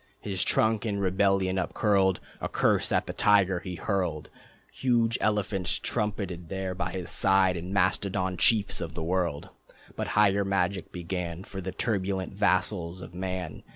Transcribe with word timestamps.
His 0.19 0.43
trunk 0.43 0.83
in 0.83 0.97
rebellion 0.99 1.57
upcurled, 1.59 2.17
A 2.39 2.49
curse 2.49 2.91
at 2.91 3.05
the 3.05 3.13
tiger 3.13 3.59
he 3.59 3.75
hurled. 3.75 4.31
Huge 4.73 5.15
elephants 5.21 5.77
trumpeted 5.77 6.49
there 6.49 6.73
by 6.73 6.89
his 6.89 7.11
side, 7.11 7.55
And 7.55 7.71
mastodon 7.71 8.35
chiefs 8.37 8.81
of 8.81 8.95
the 8.95 9.03
world. 9.03 9.49
But 9.95 10.07
higher 10.17 10.43
magic 10.43 10.91
began. 10.91 11.43
For 11.43 11.61
the 11.61 11.71
turbulent 11.71 12.33
vassals 12.33 13.01
of 13.03 13.13
man. 13.13 13.61